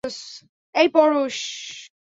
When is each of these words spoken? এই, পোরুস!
এই, 0.75 0.87
পোরুস! 0.87 1.39